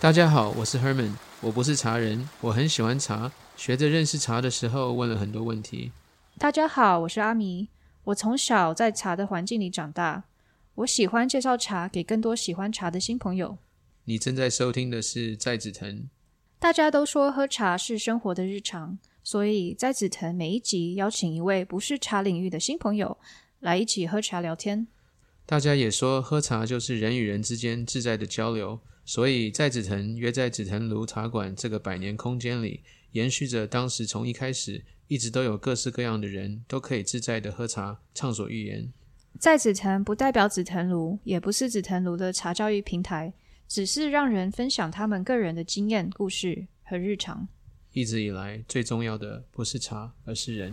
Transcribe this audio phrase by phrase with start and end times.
[0.00, 5.90] 大家好，我是 Herman，我不是茶人，我很喜欢茶，学着认识茶的时候问了很多问题。
[6.38, 7.66] 大家好，我是阿迷，
[8.04, 10.22] 我从小在茶的环境里长大，
[10.76, 13.58] 我喜欢介绍茶给更多喜欢茶的新朋友。
[14.04, 16.08] 你正在收听的是在紫藤。
[16.60, 23.18] 大家都说喝茶是生活的日常，所以在紫藤每一集邀请一位不是茶领域的新朋友
[23.58, 24.86] 来一起喝茶聊天。
[25.44, 38.92] 大家也说喝茶就是人与人之间自在的交流，所以在紫藤约在紫藤庐茶馆这个百年空间里，延续着当时从一开始一直都有各式各样的人都可以自在的喝茶，畅所欲言。
[39.40, 43.32] 在紫藤不代表紫藤庐，也不是紫藤庐的茶教育平台，
[43.66, 47.48] 只是让人分享他们个人的经验、故事和日常。
[47.92, 50.70] 一直以来最重要的不是茶，而是人。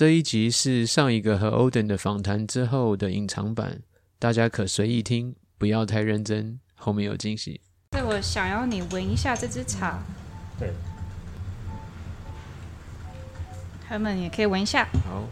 [0.00, 3.82] 这一集是上一个和 Oden 的访谈之后的隐藏版，
[4.18, 7.60] 大家可随意听，不要太认真，后面有惊喜。
[7.90, 9.98] 对我想要你闻一下这支茶，
[10.58, 10.72] 对，
[13.86, 14.88] 他们也可以闻一下。
[15.04, 15.28] 好，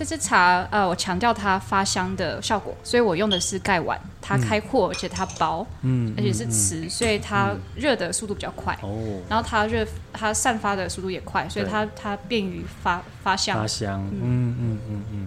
[0.00, 8.74] 这支茶，呃，我强调它发香的效果，所以我用的是盖碗，它开阔，而且它薄，嗯而且是瓷，所以它热的速度比较快。
[8.80, 13.58] 哦，然后它热，它散发的速度也快，所以它它便于发发香。
[13.58, 13.66] 发。
[13.66, 14.56] 香，嗯。
[14.58, 15.26] 嗯嗯嗯，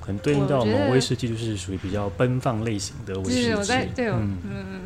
[0.00, 3.72] 很对应到我们威士忌，就是属于比较奔放类型的威士忌。
[3.94, 4.66] 对嗯嗯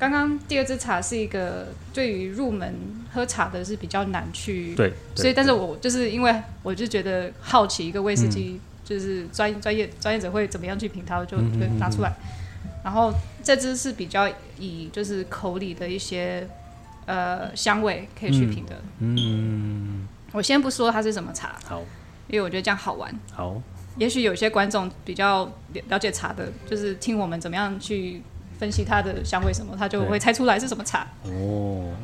[0.00, 2.74] 刚刚第二支茶是一个对于入门
[3.12, 12.12] 喝茶的是比较难去，对，所以但是是我就是因为我就觉得好奇一个威士忌，嗯就是专专业专业者会怎么样去品它，我就就拿出来。
[12.82, 13.12] 然后
[13.44, 14.26] 这支是比较
[14.58, 16.48] 以就是口里的一些
[17.04, 18.80] 呃香味可以去品的。
[19.00, 21.82] 嗯，我先不说它是什么茶，好
[22.26, 23.14] 因为我觉得这样好玩。
[23.32, 23.60] 好，
[23.98, 28.22] 也许有些观众比较了了解茶的，就是听我们怎么样去
[28.60, 31.06] 分析它的香味什么，他就会猜出来是什么茶。
[31.24, 31.94] 哦，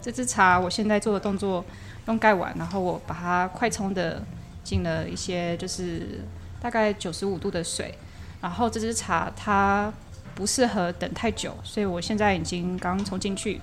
[0.00, 1.64] 这支茶我现在做的动作
[2.06, 4.22] 用盖碗，然后我把它快冲的
[4.62, 6.20] 进了一些就是
[6.60, 7.98] 大概九十五度的水，
[8.40, 9.92] 然后这支茶它
[10.36, 13.56] 不适合等太久，所以我现在已经刚冲进去，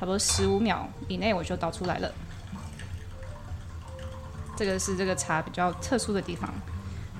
[0.00, 2.10] 不多十五秒以内我就倒出来了。
[4.56, 6.50] 这个是这个茶比较特殊的地方，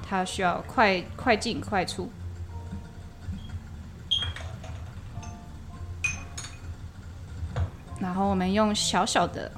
[0.02, 2.10] 它需要快快进快出。
[8.18, 9.50] 后我们用小小的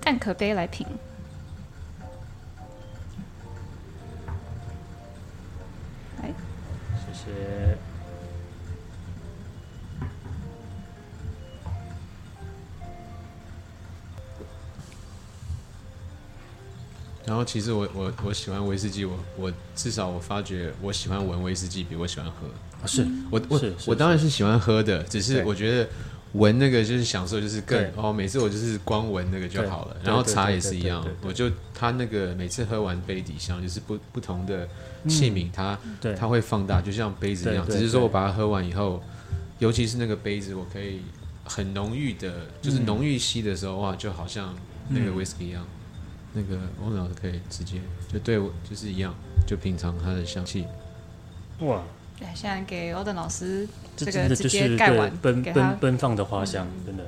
[0.00, 0.86] 蛋壳杯来品。
[6.20, 6.28] 来，
[7.06, 7.78] 谢谢。
[17.26, 22.46] 然后其实我我我喜欢威士忌，我我至少我发觉我喜欢闻威士忌比我喜欢喝。
[22.82, 25.88] 啊是我我是是我当然是喜欢喝的，只是我觉得
[26.34, 29.96] 闻那个就是享受，就是更哦，每次我就是光闻那个就好了。
[30.04, 34.68] 然后茶也是一样我就它那个每次喝完杯底香，就是不不同的
[35.08, 35.78] 器皿，它，
[36.18, 37.66] 它会放大，就像杯子一样。
[37.66, 39.02] 只是说我把它喝完以后，
[39.58, 41.00] 尤其是那个杯子，我可以
[41.44, 44.54] 很浓郁的，就是嗯浓郁吸的时候，哇，就好像
[44.88, 45.64] 那个嗯 whisky 一样。
[46.36, 47.80] 那个翁老师可以直接
[48.12, 49.14] 就对我就是一样，
[49.46, 50.64] 就品尝它的香气。
[51.60, 51.84] 哇，对，
[52.34, 57.04] 现在给欧登老师这这个直接盖碗对奔奔奔放的花香，真的。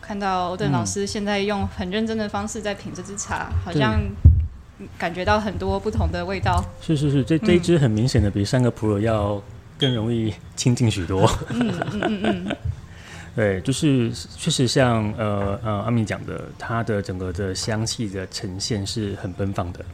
[0.00, 4.00] 看到欧登嗯老师现在用很认真的方式在品这支茶，好像
[4.96, 6.64] 感觉到很多不同的味道。
[6.80, 9.42] 是是是，这这一支很明显的比三个普洱要
[9.78, 11.30] 更容易亲近许多。
[11.50, 12.56] 嗯嗯嗯嗯，
[13.38, 19.84] 对，就是确实像呃呃阿米讲的，它的整个的香气的呈现是很奔放的。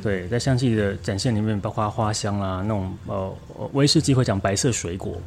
[0.00, 5.20] 对，在香气的展现里面，包括花香啦，那种呃呃威士忌会讲白色水果，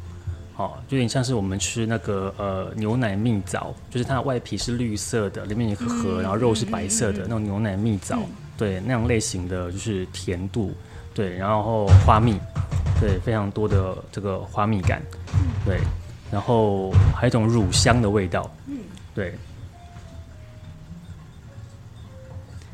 [0.56, 8.20] 哦，就有点像是我们吃那个呃牛奶蜜枣，就是它的外皮是绿色的，里面有一颗核，然后肉是白色的那种牛奶蜜枣，
[8.56, 10.72] 对，那样类型的就是甜度，
[11.12, 12.38] 对，然后花蜜，
[12.98, 15.02] 对，非常多的这个花蜜感，
[15.66, 15.78] 对，
[16.30, 18.78] 然后还有一种乳香的味道，嗯。
[19.14, 19.34] 对，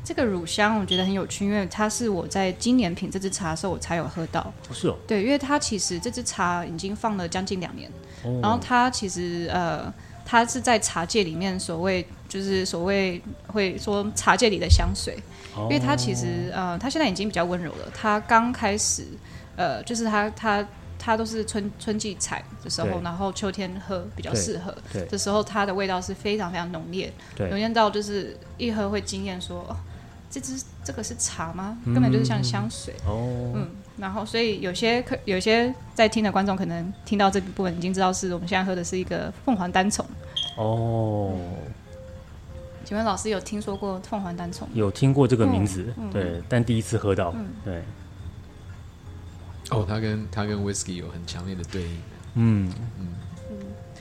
[0.04, 4.52] 这个乳香我觉得很有趣，因为它是我在今年品这支茶的时候我才有喝到。
[4.66, 7.88] 不是哦，对，因为它其实这支茶已经放了将近两年，
[8.24, 8.40] 哦。
[8.42, 9.92] 然后它其实呃，
[10.24, 15.16] 它是在茶界里面所谓就是所谓会说茶界里的香水，
[15.56, 17.88] 因因为它其实呃，它现在已经比较温柔了。
[17.94, 19.06] 它刚开始
[19.54, 20.66] 呃，就是它它
[21.04, 24.72] 它都是春春季采的时候，然后秋天喝比较适合。
[24.92, 27.06] 对这时候它的味道是非常非常浓烈，
[27.38, 29.76] 浓对，烈到就是一喝会惊艳说，哦，
[30.30, 31.76] 这支这个是茶吗？
[31.86, 32.94] 根本就是像香水。
[33.04, 40.06] 哦，嗯，然后所以有些可有些在听的观众可能听到这部分已经知道是我们现在喝的是一个凤凰单丛。
[40.56, 41.36] 哦，
[42.84, 44.68] 请问老师有听说过凤凰单丛？
[44.72, 47.82] 有听过这个名字，嗯对，但第一次喝到，嗯对，
[49.72, 51.96] 哦，他跟他跟 whisky 有很强烈的对应。
[52.34, 52.72] 嗯。
[52.98, 53.08] 嗯。
[53.50, 53.56] 嗯，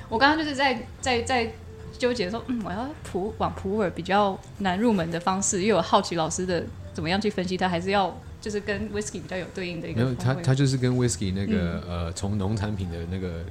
[0.10, 1.52] 我刚刚就是在在在
[1.98, 10.42] 纠结说，嗯，我要普往普洱比较难入门的方式，因为我好奇老师的怎么样去分析它，还是要就是跟 whisky 比较有对应的一个没有，个风味。
[10.42, 13.44] 它它就是跟 whisky 那个、呃，从农产品的那个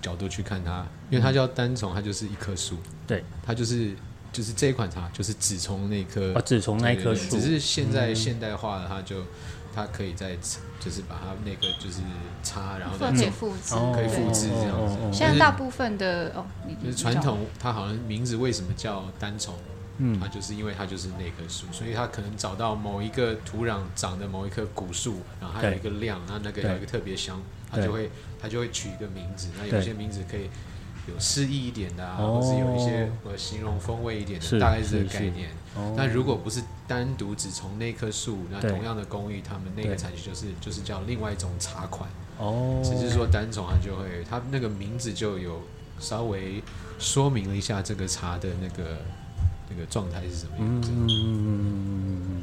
[0.00, 2.76] 角度去看它，因为它叫单丛，它就是一棵树，
[3.06, 3.94] 对，它就是
[4.32, 9.16] 就是这一款茶就是只从那棵啊，只从那一棵树只，是现在现代化了，它就
[9.74, 10.36] 它可以再
[10.78, 12.00] 就是把它那个就是
[12.42, 14.96] 插，然后再可以复制，哦可以复制这样子。
[15.12, 16.44] 现在大部分的哦，
[16.82, 19.54] 就是传，统，它好像名字为什么叫单丛？
[19.98, 20.18] 嗯。
[20.20, 27.40] 它就是因为它就是那棵树，所以它可能找到某一个土壤长的某一棵古树，然后它有一个量，那那个有一个特别香，
[27.70, 28.10] 它就会
[28.40, 29.48] 它就会取一个名字。
[29.58, 30.50] 那有些名字可以
[31.08, 35.50] 有诗意一点的啊，哦或是有一些呃形容风味一点的，大概是这个概念。
[35.76, 35.94] 哦。
[35.96, 39.96] 那如果不是单独只从那棵树，那同样的公寓，他们那个对。
[39.96, 42.08] 产区就是就是叫另外一种茶款。
[42.38, 45.60] 哦，只是说单种它就会，它那个名字就有
[46.00, 46.62] 稍微
[46.98, 48.98] 说明了一下这个茶的那个
[49.70, 50.90] 那个状态是什么样子。
[50.92, 52.42] 嗯，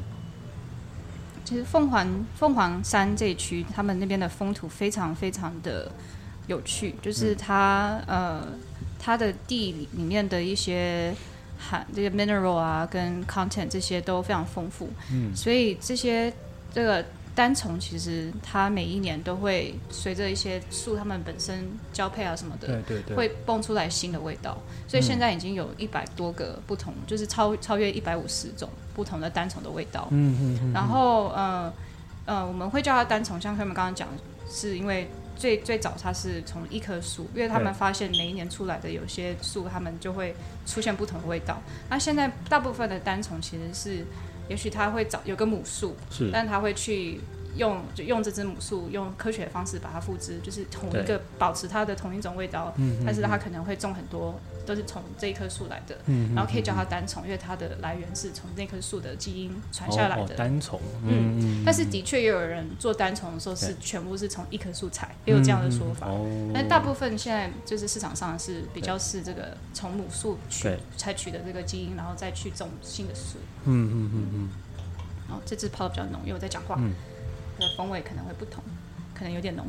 [1.44, 5.90] 其实凤凰凤凰山这一区，他们那边的风土非常非常的
[6.46, 8.46] 有趣，就是它、呃
[9.02, 11.14] 它的地里里面的一些
[11.60, 16.32] 含这些 mineral 啊跟 content 这些都非常丰富，嗯，所以这些
[16.72, 17.04] 这个
[17.34, 24.58] 单丛其实它每一年都会随着一些树它们本身交配啊什么的，对对对，会蹦出来新的味道，
[24.88, 30.08] 所以现在已经有一百多个不同，就是超超越一百五十种不同的单丛的味道。
[30.10, 31.72] 嗯嗯嗯，然后呃
[32.24, 34.08] 呃，我们会叫它单丛，像他们刚刚讲，
[34.50, 35.08] 是因为
[35.40, 40.34] 最最早它是从一棵树，因为他们发现每一年出来的有些树，它们就会
[40.66, 41.62] 出现不同的味道。
[41.88, 44.04] 那现在大部分的单丛其实是，
[44.50, 47.18] 也许它会找有个母树，是但它会去
[47.56, 60.34] 用就用这只母树用科学的方式把它复制，就是同一个保持它的同一种味道，嗯但是它可能会种很多都是从这一棵树来的，嗯然后可以叫它单丛，因为它的来源是从那棵树的基因传下来哦的。
[60.34, 66.06] 单丛，嗯嗯但是的确也有人做单丛的时候是全部是从一棵树采，也有这样的说法。
[66.06, 73.38] 哦，但大部分现在就是市场上是比较是这个从母树取采取的这个基因，然后再去种新的树。
[73.64, 74.48] 嗯嗯嗯嗯，
[75.28, 76.92] 然后这只泡的比较浓，因为我在讲话，嗯
[77.60, 78.64] 的风味可能会不同，
[79.14, 79.66] 可能有点浓。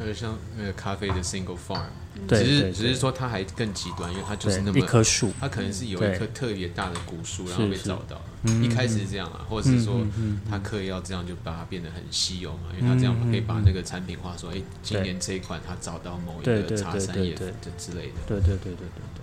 [0.00, 1.84] 呃，像那个咖啡的 single farm，
[2.26, 4.86] 对只是对只是说它还更极端，因为它就是那么，一么。
[4.86, 8.20] 棵树，它可能是有一棵特别大的古树，然后被找到。
[8.44, 10.00] 嗯一开始是这样啊，或者是说
[10.48, 18.14] 他刻意要这样，就把它变得很稀有嘛，因为他这样可以把那个产品化，说，哎，今年这一款他找到某一个茶山叶对对这之类的。
[18.26, 19.22] 对对对对对对，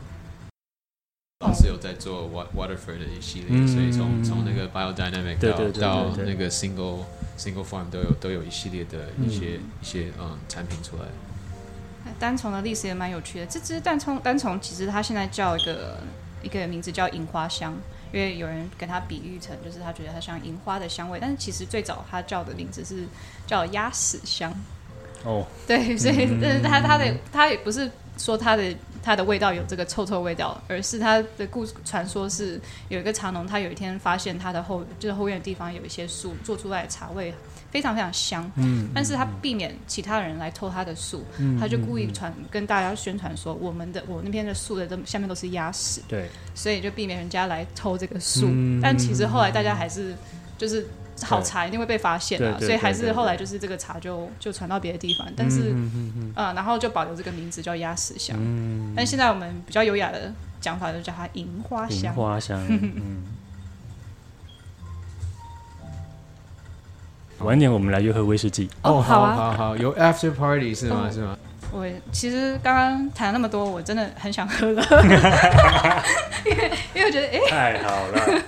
[1.39, 6.99] 老师有在做 Wat Waterford 的一系列，嗯所以从从那个 biodynamic 到到那个 single
[7.37, 11.03] single farm 都有都有一系列的一些一些嗯产品出来。
[12.19, 13.45] 单丛的历史也蛮有趣的。
[13.45, 15.99] 这只单丛单丛其实它现在叫一个
[16.41, 17.75] 一个名字叫银花香，
[18.13, 23.05] 因为有人跟它比喻成就是他觉得它像银花的香味，但是其实最早它叫的名字是
[23.45, 24.53] 叫鸭屎香。
[25.25, 28.73] 哦，对，所以但是它它的它也不是说它的
[29.07, 32.59] 它的味道有这个臭臭味道，而是它的故传说是
[32.89, 37.33] 有一个茶农，他有一天发现他的后就是后院的地方有一些树做出来的茶味
[37.71, 48.47] 非常非常香，嗯，但是他避免其他人来偷他的树，嗯他就故意传跟大家宣传说我们的我那边的树的都下面都是鸭屎，对，所以就避免人家来偷这个树。
[48.49, 50.13] 嗯但其实后来大家还是
[50.57, 50.85] 就是
[51.23, 58.37] 好茶一定会被发现啊，对对所以还是后来就是这个茶就就传到别的地方，但是嗯嗯嗯呃，然后就保留这个名字叫鸭屎香。
[58.39, 62.13] 嗯，但现在我们比较优雅的讲法就叫它银花银香。
[62.13, 63.23] 花香， 嗯。
[67.39, 68.67] 晚一点我们来约喝威士忌。
[68.81, 71.05] 哦好啊好好，有 after party 是吗？
[71.07, 71.37] 哦是吗？
[71.71, 74.81] 我其实刚刚谈了那么多，我真的很想喝了，
[76.45, 78.41] 因为因为我觉得哎、太好了，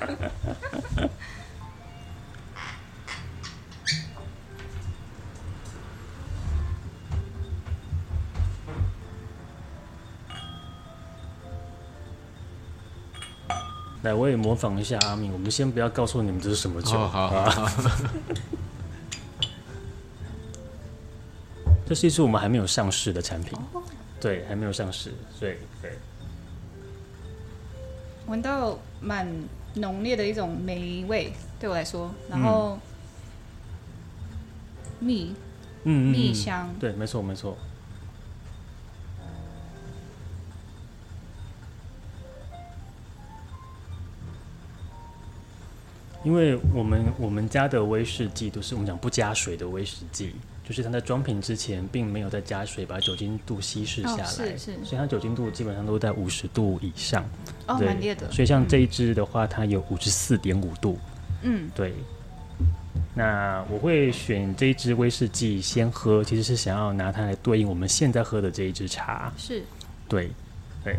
[14.03, 15.34] 来，我也模仿一下阿明。
[15.34, 17.68] 我们先不要告诉你们这是什么酒，哦，好好啊好。
[21.86, 23.58] 这是一支我们还没有上市的产品，
[24.22, 25.98] 对，还没有上市，对对。
[28.27, 29.27] 闻到蛮
[29.74, 32.77] 浓烈的一种霉味，对我来说，然后
[35.00, 35.34] 蜜
[35.84, 37.58] 嗯，嗯嗯蜜香，对，没错没错。
[46.29, 50.31] 因为我们我们家的威士忌都是我们讲不加水的威士忌，
[50.63, 57.25] 就是它在装瓶之前并没有再加水把酒精度稀释下哦来，是是所以它酒精度基本上都在五十度以上。
[57.65, 61.00] 哦，对蛮烈的，所以像这一支的话，它有五十四点五度。
[61.41, 61.95] 嗯，对。
[63.15, 69.33] 那我会选这一支威士忌先喝，其实是想要拿它来对应我们现在喝的这一支茶。
[69.36, 69.63] 是
[70.07, 70.29] 对，
[70.83, 70.95] 对，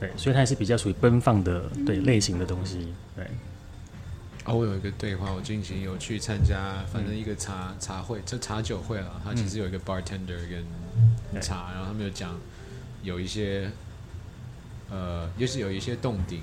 [0.00, 2.88] 对，所以它也是比较属于奔放的对类型的东西。
[3.14, 3.26] 对，
[4.46, 9.20] 哦，我有一个对话，我近期有去参加，反正一个茶茶会，这茶酒会了。
[9.22, 10.64] 他其实有一个 bartender 跟
[11.32, 12.34] 对茶，然后他们有讲
[13.02, 13.70] 有一些，
[14.90, 16.40] 呃，就是有一些洞顶，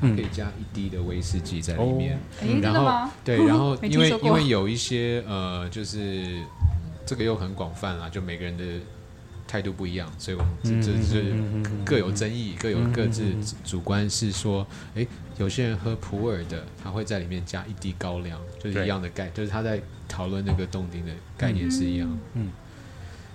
[0.00, 2.18] 可以加一滴的威士忌在里面。
[2.40, 3.10] 哎，真然后的吗？
[3.24, 6.42] 对，然后 因为因为有一些呃，就是
[7.04, 8.64] 这个又很广泛啦，就每个人的
[9.48, 13.34] 态度不一样，所以我们这这这各有争议，各有各自
[13.64, 15.06] 主观是说，诶，
[15.38, 22.18] 有些人喝普洱的，他会在里面加一滴高粱，就是一样的概，就是他在讨论那个洞顶的概念是一样。
[22.34, 22.50] 嗯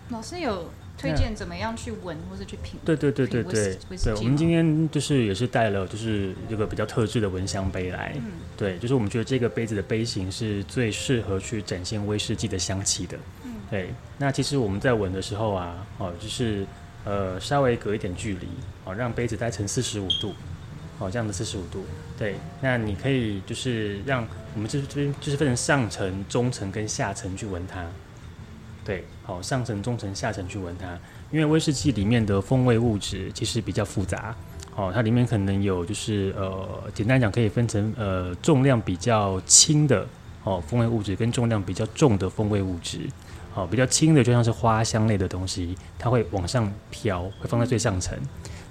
[0.09, 2.79] 老师有推荐怎么样去闻或者去品？
[2.85, 13.89] 对对对对对对，我们今天就是也是带了就是这个比较特制的蚊香杯来，嗯对，就是我们觉得这个杯子的杯型是最适合去展现威士忌的香气的，嗯对。
[14.17, 16.65] 那其实我们在闻的时候啊，哦，就是
[17.03, 18.47] 呃稍微隔一点距离，
[18.85, 20.33] 哦，让杯子待成四十五度，
[20.99, 21.85] 哦，这样的四十五度，
[22.17, 22.35] 对。
[22.61, 24.25] 那你可以就是让
[24.55, 27.85] 我们这这边就是分成上层、中层跟下层去闻它，
[28.83, 30.97] 对，好，上层、中层、下层去闻它。
[31.29, 34.35] 因为威士忌里面的风味物质其实比较复杂，
[34.75, 40.07] 哦，它里面可能有就是呃，简单讲可以分成呃重量比较轻的
[40.47, 42.99] 哦风味物质跟重量比较重的风味物质，
[43.53, 48.17] 哦，比较轻的就像是花香类的东西，它会往上飘，会放在最上层，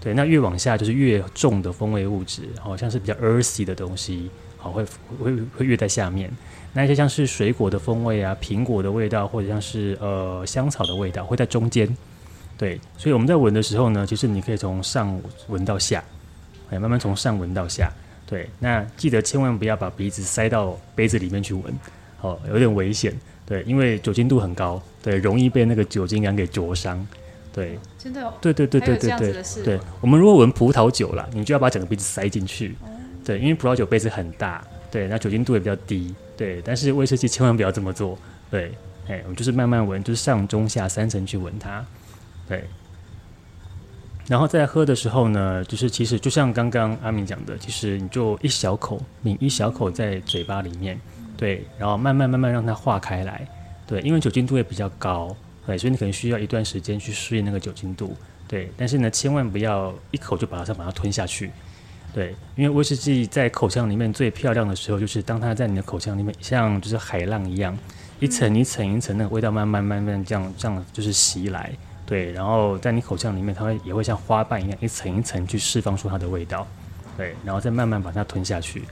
[0.00, 4.82] 对，那越往下就是越重的风味物质，好、像是比较 earthy 的东西，好、会
[5.22, 6.30] 会会越在下面。
[6.72, 11.94] 那一些像是水果的风味啊，苹果的味道，或者像是呃香草的味道，会在中间。
[12.58, 16.02] 对，所以我们在闻的时候呢，其实你可以从上闻到下，
[16.70, 17.92] 哎，慢慢从上闻到下。
[18.26, 21.64] 对，那记得千万不要把鼻子塞到杯子里面去闻，
[22.20, 23.14] 哦，有点危险。
[23.46, 27.06] 对，因为酒精度很高，对，容易被那个酒精感给灼伤。
[27.52, 32.74] 对，真的哦，对对对对对对对，我们如果闻葡萄酒啦，你就要把整个鼻子塞进去。
[33.24, 38.18] 对，因为葡萄酒杯子很大，对，那酒精度也比较低，对，但是威士忌千万不要这么做。
[38.50, 38.72] 对，
[39.08, 41.86] 哎，我们就是慢慢闻，就是上中下三层去闻它。
[42.48, 42.64] 对，
[44.28, 51.00] 然后在喝的时候呢，就是其实就像刚刚阿明讲的，其实你就一小口抿一小口在嘴巴里面，
[51.36, 53.46] 对，然后慢慢慢慢让它化开来，
[53.86, 58.16] 对，因为酒精度也比较高，对，所以你可能需要一段时间去适应那个酒精度，
[58.48, 61.52] 对，但是呢，千万不要一口就把它把它吞下去，
[62.12, 67.78] 对，因为威士忌在口腔里面最漂亮的时候，就是当它在你的口腔里面像就是海浪一样，
[68.18, 71.70] 一层一层一层，那个味道慢慢慢慢这样这样就是袭来，
[72.06, 76.64] 对，然后在你口腔里面，它会也会像花瓣一样一层一层去释放出它的味道，
[77.16, 78.84] 对，然后再慢慢把它吞下去，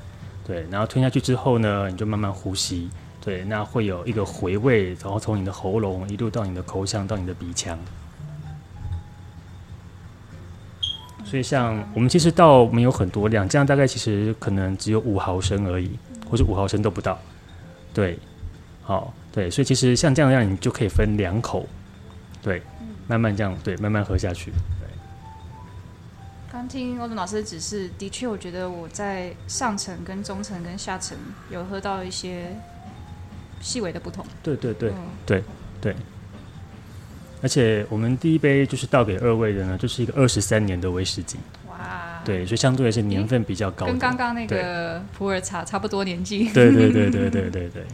[0.45, 2.91] 对，然后吞下去之后呢，你就慢慢呼吸，
[3.21, 7.79] 对，那会有一个回味，然后从你的喉咙一路到你的口腔到你的鼻腔。
[11.25, 15.91] 所以像我们其实倒没有很多量，这样大概其实可能只有五毫升而已，
[16.31, 17.19] 或者五毫升都不到。
[17.95, 18.19] 对，
[18.83, 21.67] 好，对，所以其实像这样样，你就可以分两口，
[22.43, 22.61] 对，
[23.07, 24.53] 慢慢这样，对，慢慢喝下去。
[26.51, 31.19] 刚听欧总老师的指示，的确，我觉得我在上层、跟中层、跟下层
[31.51, 32.57] 有喝到一些
[33.61, 34.25] 细微的不同。
[34.41, 34.97] 对对对嗯
[35.27, 35.43] 对
[35.81, 35.97] 对。
[37.43, 43.93] 而且我们第一杯就是倒给二位的呢，就是一个二十三年的威士忌，哇，，对，所以相对也是年份比较高的。
[43.93, 46.51] 跟刚刚那个普洱茶差不多年纪。
[46.53, 47.85] 对对对对对对对。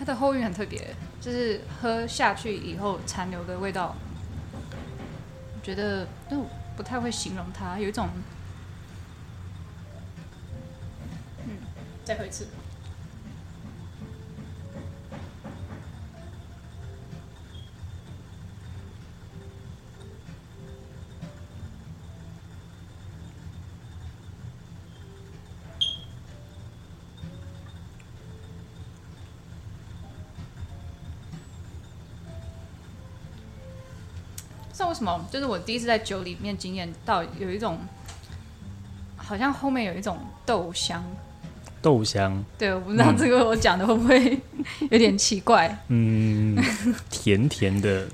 [0.00, 3.94] 它的后韵很特别，就是喝下去以后残留的味道，
[5.54, 6.42] 我觉得就
[6.74, 8.08] 不太会形容它，有一种，
[11.44, 11.58] 嗯，
[12.02, 12.46] 再喝一次。
[35.00, 37.78] 什么，就是我第一次在酒里面经验到有一种，
[39.16, 41.02] 好像后面有一种豆香。
[41.80, 44.38] 豆香，对，我不知道这个我讲的会不会
[44.90, 45.74] 有点奇怪。
[45.88, 46.54] 嗯，
[47.08, 48.06] 甜甜的，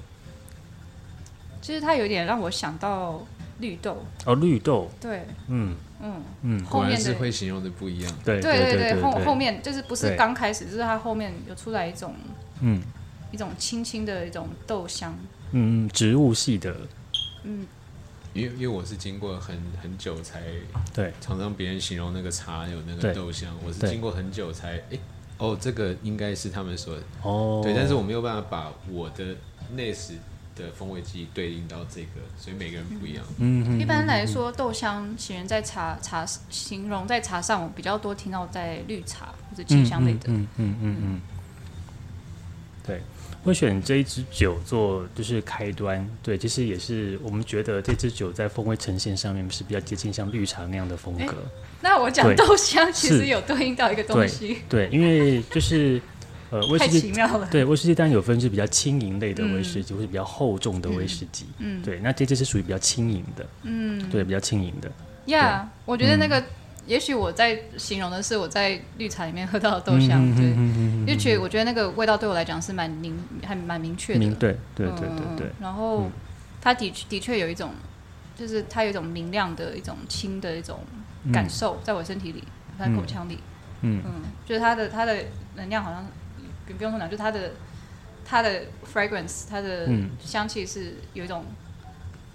[1.61, 3.21] 其实它有点让我想到
[3.59, 4.05] 绿豆。
[4.25, 8.13] 哦，绿豆，对，嗯嗯，嗯，后面的果然是会形容的不一样。
[8.25, 12.15] 对对对对，后后，面就是不是对刚开始，就是它后面有出来一种
[12.61, 12.81] 嗯
[13.33, 15.13] 一种轻轻的一种豆香。
[15.53, 16.75] 嗯嗯，植物系的，
[17.45, 17.67] 嗯，
[18.33, 20.43] 因为因为我是经过很很久才
[20.95, 21.13] 对。
[21.21, 24.99] 常常别人形容那个茶有那个豆香，我是经过很久才哎
[25.39, 29.37] 哦，这个应该是他们说的哦，对，但是我没有办法把我的
[29.75, 30.15] 内史
[30.55, 33.23] 的风味记忆对应到这个，所以每个人不一样。
[33.39, 40.29] 嗯嗯，一般来说，豆香形容在茶茶形容在茶上，我比较多听到在绿茶或者清香类的。
[40.29, 41.21] 嗯嗯嗯嗯嗯，
[42.87, 43.01] 对，
[43.43, 51.35] 会选这一支酒做就是开端，对，其实也是我们觉得这支酒在风味呈现上面是比较接近像绿茶那样的风格，
[51.81, 56.01] 那我讲豆香其实有对应到一个东西，对，因为就是
[56.51, 57.01] 呃威太士忌。
[57.01, 57.49] 奇妙了。
[57.51, 61.47] 对威士忌当然有分是比较轻盈类的威士忌，或是比较厚重的威士忌。
[61.59, 64.91] 嗯，对，那这支是属于比较轻盈的，嗯，对，比较轻盈的。
[65.27, 66.45] 呀我觉得那个，嗯
[66.87, 76.13] 也许我在形容的是我在绿茶里面喝到的豆香，对，嗯因为我觉得那个味道对我来讲是蛮明还蛮明确的，明对对对对嗯对，然后嗯。
[76.61, 77.71] 它的确的确有一种，
[78.37, 80.81] 就是它有一种明亮的一种轻的一种
[81.33, 82.43] 感受，在我身体里，
[82.79, 83.39] 在口腔里，
[83.83, 84.03] 嗯。
[84.05, 85.17] 嗯，就是它的它的
[85.55, 86.05] 能量好像
[86.67, 87.53] 不不用说讲，就它的
[88.25, 88.63] 它的
[88.93, 90.11] fragrance，它的嗯。
[90.21, 91.45] 香气是有一种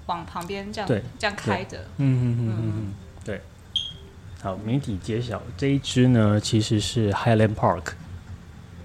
[0.06, 0.88] 往旁边这样
[1.20, 2.51] 这样开的，嗯嗯嗯。
[4.42, 7.92] 好，谜底揭晓，这一支呢其实是 Highland Park。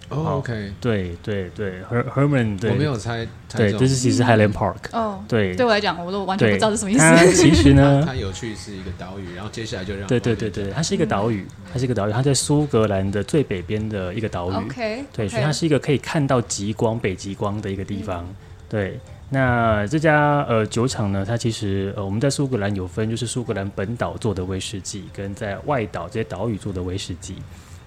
[0.09, 4.77] 哦，OK，对对对，Her Herman 对，我没有猜，猜对，中这是其实 Highland Park。
[4.93, 7.33] 哦，对对我来讲，我都完全不，知道是什么意它思。
[7.43, 14.55] 其实呢， 它有趣是一个岛屿，然后接下来就让对对对对，它是一个岛屿，它是一个岛屿，它在苏格兰的最北边的一个岛屿。
[14.55, 18.25] OK，对，所以它是一个可以看到极光、北极光的一个地方。
[18.69, 27.37] 对，那这家呃酒厂呢，它其实呃我们在苏格兰有分，就是苏格兰本岛做的威士忌，跟在外岛这些岛屿做的威士忌。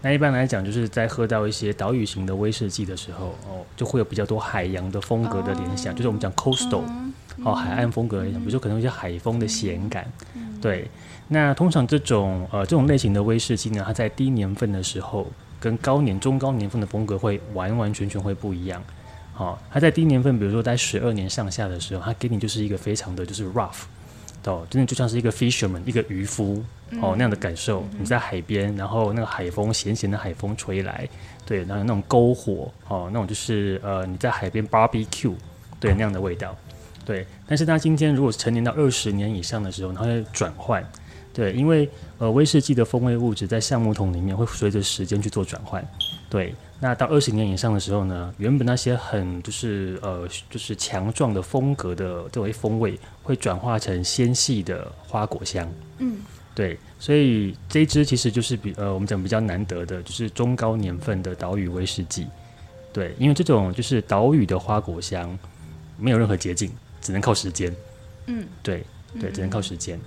[0.01, 6.83] 那一般来讲，就是在喝到一些岛屿型的威士忌的时候，哦，就会有比较多海洋的风格的联想，就是我们讲 coastal，
[7.43, 10.05] 哦，海岸风格的联想，比如说可能有一些海风的咸感。
[10.61, 10.89] 对，
[11.29, 15.25] 那通常这种呃这种类型的威士忌呢，它在低年份的时候，
[15.59, 18.81] 跟高年、中高年份的风格会完完全全会不一样。
[19.39, 23.83] 好、它在低年份，比如说在十二年上下的时候，它给你就是一个非常的就是 rough，
[24.43, 26.61] 哦，真的就像是一个 fisherman，一个渔夫
[27.01, 27.85] 哦那样的感受。
[27.97, 31.07] 你在海边，然后那个海风咸咸的海风吹来，
[31.45, 35.33] 对，然后那种篝火哦，那种就是呃你在海边 barbecue
[35.79, 36.53] 对那样的味道。
[37.05, 40.85] 对，但是它今天如果成年到二十年以上的时候，它会转换。
[41.39, 45.81] 对，因为呃威士忌的风味物质在橡木桶里面会随着时间去做转换。
[46.29, 55.65] 对，那到二十年以上的时候呢，原本那些很就是呃就是强壮的风格的这为风味，会转化成纤细的花果香。
[55.99, 56.17] 嗯，
[56.53, 62.27] 对，所以这一支其实就是比呃我们讲比较难得的，就是中高年份的岛屿威士忌。
[62.91, 65.39] 对，因为这种就是岛屿的花果香，
[65.97, 67.73] 没有任何捷径，只能靠时间。
[68.25, 68.83] 嗯，对
[69.21, 69.97] 对，只能靠时间。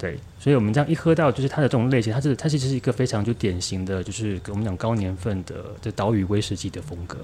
[0.00, 7.18] 对，所以我们这样一喝到，就是它的这种类型，它是它其实是一个非常就典型的，就是我们讲高年份的这岛屿威士忌的风格。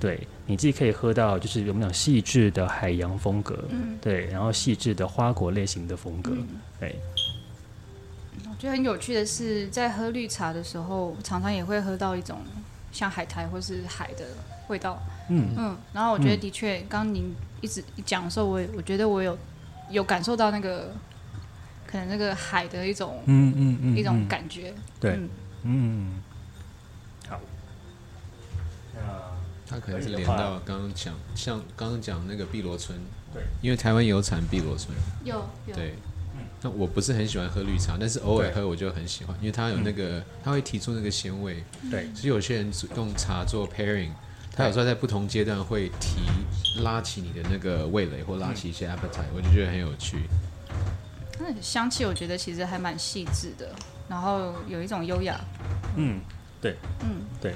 [0.00, 3.96] 对，你自己可以喝到，就是我们讲细致的海洋风格，嗯。
[4.00, 6.32] 对，然后细致的花果类型的风格，
[6.80, 6.96] 对，
[8.44, 12.38] 我觉得很有趣的是，在喝绿茶的时候，常常也会喝到一种
[12.90, 14.24] 像海苔或是海的
[14.66, 15.00] 味道。
[15.30, 15.48] 嗯。
[15.56, 19.36] 嗯，然后我觉得的确，刚刚您一直讲的时候，我也我觉得我有
[19.90, 20.92] 有感受到那个
[21.90, 24.74] 可能那个海的一种、嗯嗯嗯，一种嗯感觉。
[25.00, 25.12] 对。
[25.12, 25.30] 嗯。
[25.64, 26.22] 嗯，
[27.26, 27.40] 好，
[28.94, 29.00] 那
[29.66, 32.96] 它可能是连到刚刚讲，像刚刚讲那个碧螺春，
[33.32, 35.34] 对，因为台湾有产碧螺春，有
[35.66, 35.74] 有。
[35.74, 35.94] 对。
[36.60, 41.62] 那我不是很喜欢喝绿茶，但是偶尔喝我就很喜欢，因为它有那个，它会提出那个鲜味。
[41.90, 42.08] 对。
[42.14, 44.10] 所以有些人用茶做 pairing，
[44.52, 50.18] 他有时候在不同阶段会提拉起你的那个味蕾，或拉起一些 appetite，我就觉得很有趣。
[51.48, 53.70] 它的香气我觉得其实还蛮细致的，
[54.06, 55.40] 然后有一种优雅。
[55.96, 56.20] 嗯，
[56.60, 57.54] 对，嗯，对，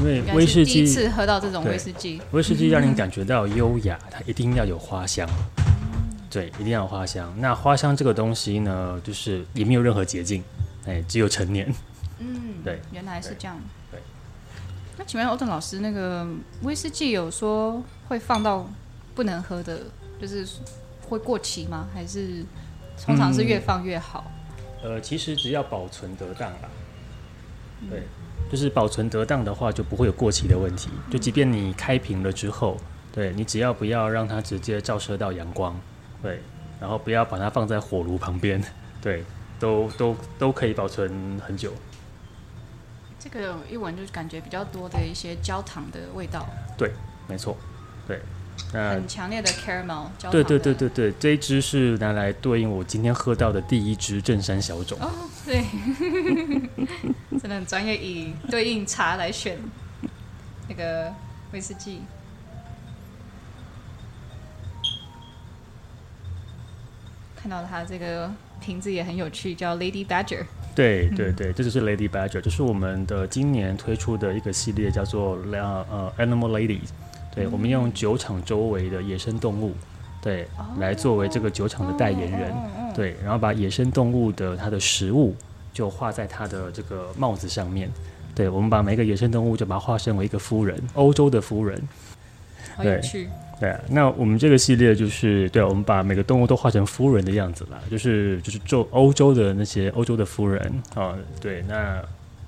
[0.00, 2.20] 因为威士忌第一次喝到这种威士忌。
[2.32, 5.28] 威士忌让你感觉到优雅，它一定要有花香。
[6.28, 7.32] 对，一定要有花香。
[7.38, 10.42] 那花香这个东西呢，就是也没有任何捷径，
[10.86, 11.72] 哎，只有成年。
[12.18, 13.56] 嗯，对，原来是这样。
[14.98, 16.26] 那请问欧顿老师，那个
[16.62, 18.68] 威士忌有说会放到
[19.14, 19.78] 不能喝的，
[20.20, 20.46] 就是
[21.08, 21.88] 会过期吗？
[21.92, 22.44] 还是
[23.04, 24.30] 通常是越放越好？
[24.82, 26.68] 呃，其实只要保存得当啦，
[27.88, 28.02] 对，
[28.50, 30.90] 就是保存得当的话，就不会有过期的问题。
[31.10, 32.76] 就即便你开瓶了之后，
[33.12, 35.74] 对你只要不要让它直接照射到阳光，
[36.22, 36.40] 对，
[36.80, 38.62] 然后不要把它放在火炉旁边，
[39.00, 39.24] 对，
[39.58, 41.72] 都都都可以保存很久。
[43.18, 46.46] 这个一闻就感觉比较多的一些焦糖的味道，
[46.76, 46.92] 对，
[47.26, 47.56] 没错，
[48.06, 50.44] 对，那很强烈的 caramel 焦糖的。
[50.44, 54.98] 对对对对对，这一支是拿来对应我今天喝到的第一支正山小种。
[55.00, 55.10] 哦，
[55.46, 55.64] 对，
[57.38, 59.58] 真的很专业，以对应茶来选
[60.68, 61.12] 那个
[61.52, 62.00] 威士忌。
[67.36, 70.46] 看到它这个瓶子也很有趣，叫 Lady Badger。
[70.74, 76.88] 对对对，这就是 Lady Badger，这是我们的今年推出的一个系列，叫做呃呃 Animal Ladies。
[77.34, 79.74] 对，我们用酒厂周围的野生动物，
[80.22, 80.46] 对，
[80.78, 82.54] 来作为这个酒厂的代言人。
[82.94, 85.34] 对，然后把野生动物的它的食物
[85.72, 87.90] 就画在它的这个帽子上面。
[88.34, 91.80] 对，我们把每个野生动物就把它化身为一个夫人，欧洲的夫人。
[92.78, 93.00] 对。
[93.60, 100.60] 对啊，那我们这个系列就是对啊，我们把每个动物都画成夫人的样子啦，就是就是做欧洲的那些欧洲的夫人
[100.92, 102.02] 啊，对，那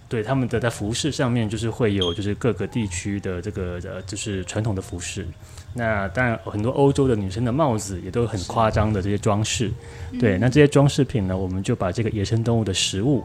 [0.08, 5.26] 对他们的在服饰上面就是会有就是各个地区的这个呃就是传统的服饰，
[5.74, 9.70] 那当然很多欧洲的女生的帽子也都很夸张的这些装饰，
[10.20, 13.24] 对，那这些装饰品呢，我们就把这个野生动物的食物，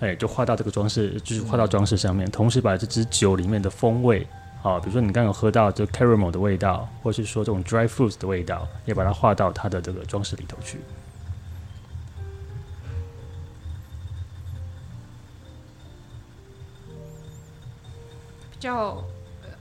[0.00, 4.26] 哎，就画到这个装饰，就是画到装饰上面，同时把这支酒里面的风味。
[4.62, 10.78] 啊，比如说你刚刚有喝到这 caramel 的味道，或是说这种 dry fruits 的味道，也把它画到它的这个装饰里头去。
[18.64, 19.02] 较，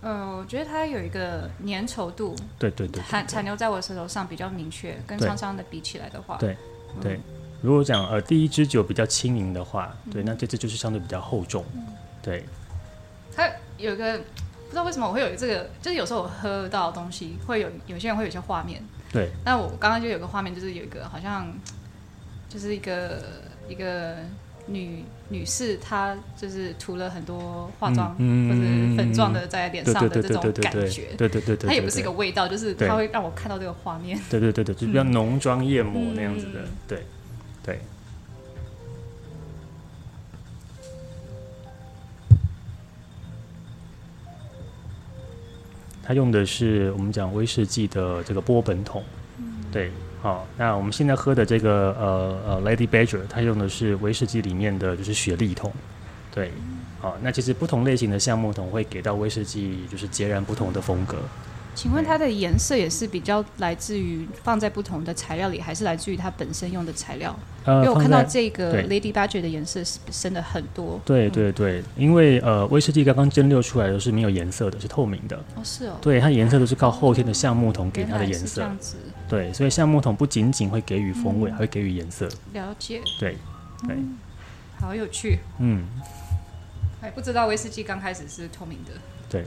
[0.01, 6.57] 呃，我觉得它有一个粘稠度，对对对，残残留在我舌头上比较明确，跟上上的比起来的话，对
[7.01, 7.19] 对。
[7.61, 11.63] 如果讲呃第一支酒比较轻盈的话，对，那这支就是相对比较厚重，
[12.21, 12.43] 对。
[13.35, 14.19] 它有一个。
[14.65, 19.29] 不知道为什么我会有这个，就是有时候我喝到东西会有有些人会有些画面，对。
[19.45, 21.53] 那我刚刚就有个画面，就是有一个好像
[22.49, 23.23] 就是一个
[23.69, 24.15] 一个
[24.65, 31.67] 女女士，她就是涂了很多化妆嗯或者粉状的在脸上的这种感觉，对对对对。
[31.67, 34.19] 它也不是一个味道，就是它会让我看到这个画面。
[34.29, 37.03] 对对对对，就比较浓妆艳抹那样子的，对
[37.63, 37.79] 对。
[46.05, 49.01] 他用的是我们讲威士忌的这个波本桶，
[49.71, 49.89] 对，
[50.23, 55.69] 好，那我们现在喝的这个呃呃 Lady Badger，它用的是威士忌里面的就是雪莉桶，
[56.33, 56.49] 对，
[57.01, 61.17] 好，那其实不同类型的橡木桶会给到威士忌就是截然不同的风格。
[61.75, 67.37] 请问它的颜色也是比较来自于放在不同的材料里，还是来自于它本身用的材料？
[67.65, 71.01] 因为我看到这个 Lady Badger 的颜色是深的很多。
[71.03, 75.35] 对对对，因为呃威士忌刚刚蒸馏出来的是没有颜色的，是透明的。
[75.55, 75.97] 哦，是哦。
[75.99, 78.61] 对，它颜色都是靠后天的橡木桶给它的颜色。
[78.61, 78.95] 这样子。
[79.33, 82.29] 对，所以橡木桶不仅仅会给予风味，还会给予颜色。
[82.53, 83.01] 了解。
[83.19, 83.35] 对
[83.87, 83.97] 对。
[84.79, 85.39] 好有趣。
[85.57, 85.87] 嗯。
[87.01, 88.91] 还不知道威士忌刚开始是透明的。
[89.27, 89.43] 对。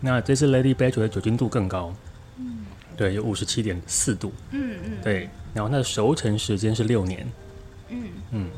[0.00, 1.94] 那这次 Lady Badger 的酒精度更高，
[2.38, 7.26] 嗯，对，有五十七点四度，嗯嗯，对，然后它的熟成时间是六年，
[7.88, 8.50] 嗯嗯，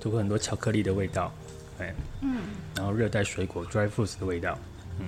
[0.00, 1.32] 就会很多巧克力的味道，
[1.78, 2.38] 哎，嗯，
[2.74, 4.58] 然后热带水果 dry fruits 的味道，
[4.98, 5.06] 嗯。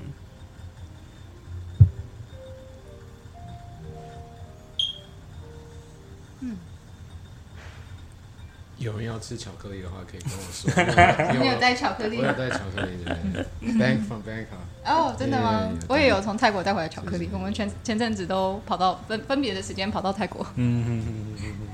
[8.79, 10.69] 有人要吃巧克力的话，可以跟我说。
[11.41, 12.19] 你有带巧克力？
[12.19, 13.17] 我有带巧克力的。
[13.79, 14.59] Bank from Bangkok。
[14.85, 15.71] 哦，真的吗？
[15.89, 17.31] 我也有从泰国带回来巧克力。
[17.33, 20.45] 我们前前阵子都跑到分分别的时间跑到泰国。
[20.57, 21.57] 嗯嗯嗯嗯嗯。
[21.61, 21.69] 嗯，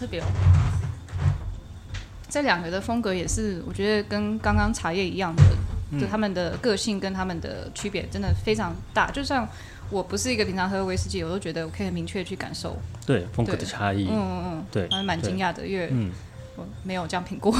[0.00, 0.26] 特别哦。
[2.28, 5.42] 这两个的风格也是，我觉得跟刚刚茶叶一样的。
[5.98, 9.44] 就他们的个性跟他们的区别真的非常大，就像
[9.90, 14.06] 我不是一个平常喝威士忌，我都觉得我可以很明确去感受对风格的差异。
[14.08, 15.90] 嗯嗯嗯，对，还蛮惊讶的，因为
[16.54, 17.52] 我没有这样品过。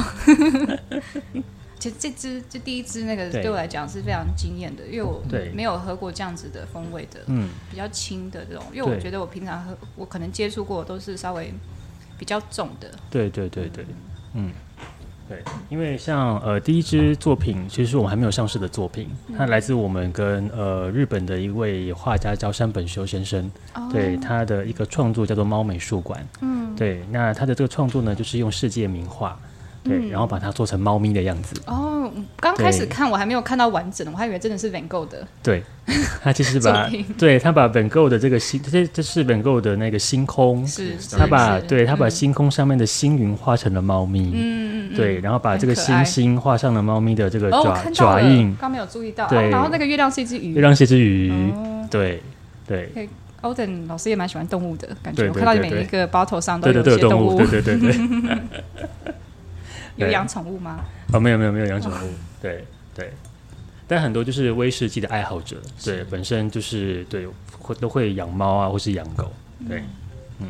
[1.80, 5.20] 其实这支这第一支那个对我来讲是非常惊艳的，因为我
[5.52, 11.52] 没有喝过这样子的风味的，嗯，比较轻的这种，因为我觉得我平常喝我可能接触过都是稍微
[12.20, 12.88] 比较重的。
[13.10, 13.84] 对对对对。
[14.34, 14.52] 嗯。
[15.30, 23.48] 对，因为像呃第一支作品，其实是我们还没有上市的作品，它来自我们跟呃日本的一位画家叫山本修先生，
[23.92, 29.38] 对他的一个创作叫做猫美术馆，嗯，对，那他的这个创作呢，就是用世界名画，
[29.82, 35.62] 对，然后把它做成猫咪的样子，哦，刚开始看我还没有看到完整的，我还以为真的是 Van Gogh 的，对，
[36.22, 41.66] 他其实把 对他把本购的这个星，这这是 van go 的那个星空，是他把是。
[41.66, 42.10] 对他把嗯。
[42.10, 49.46] 星空上面的星云画成了猫咪，嗯嗯嗯，对，然后把这个星星画上了猫咪的这个爪爪印，刚没有注意到，对。
[49.46, 50.52] 哦然后那个月亮是一只鱼。
[50.52, 51.86] 月，亮是一只鱼，哦。
[51.90, 52.22] 对
[52.66, 53.08] 对。
[53.42, 58.38] 欧登老师也蛮喜欢动物的感觉，我看到每一个包头上都对对对，有一些动物，对对对对，对
[60.06, 60.80] 有养宠物吗？
[61.12, 62.10] 哦，没有没有没有养宠物，
[62.40, 63.12] 对对，
[63.86, 67.26] 但很多就是威士忌的爱好者，对，本身就是对
[67.58, 69.32] 会都会养猫啊，或是养狗，
[69.68, 69.82] 对。
[70.38, 70.48] 嗯。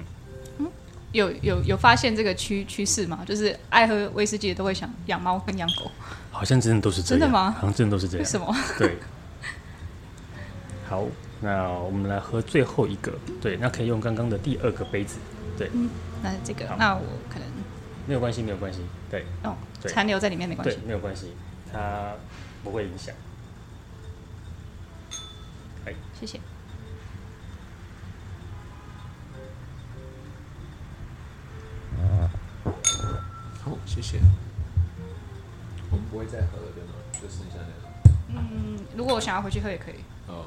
[1.12, 3.24] 有有有发现这个趋趋势吗？
[3.26, 5.90] 就是爱喝威士忌的都会想养猫跟养狗，
[6.30, 7.50] 好像真的都是这样，真的吗？
[7.58, 8.24] 好像真的都是这样。
[8.24, 8.54] 为什么？
[8.78, 8.96] 对，
[10.88, 11.04] 好，
[11.40, 15.16] 那我们来喝最后一个，对，那可以用刚刚的第二个杯子，
[15.58, 15.90] 对，嗯
[16.22, 17.48] 那这个，那我可能
[18.06, 21.34] 没有关系，没有关系，对哦对残留在里面没关对系。，没有关系，
[21.72, 22.14] 它
[22.64, 23.14] 不会影响。
[26.18, 26.38] 谢谢。
[33.62, 34.18] 好，谢谢。
[35.90, 36.92] 我们不会再喝了，对吗？
[37.12, 38.16] 就剩下那个。
[38.28, 39.94] 嗯，如果我想要回去喝也可以。
[40.26, 40.44] 哦、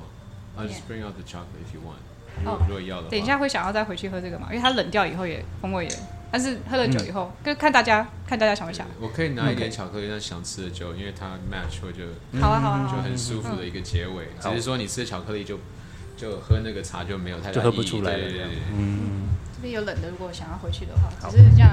[0.56, 1.98] i just bring out the chocolate if you want.
[2.44, 4.50] 如哦果、如果要的话，等一下会想要再回去喝这个嘛？
[4.52, 6.00] 因为它冷掉以后也风味也，
[6.34, 8.88] 但是喝了酒以嗯后，就看大家看大家想不想。
[9.00, 12.06] 我可以拿一点巧克力，让想吃的酒，因为它 match 我就
[12.42, 12.92] 好啊好啊。
[12.92, 14.30] 就很舒服的一个结尾。
[14.42, 15.60] 只是说你吃巧克力就
[16.18, 21.70] 就喝那个茶就没有太大就喝不出来了这样对对对对嗯，这边有冷的，如果想要回去的话，只是这样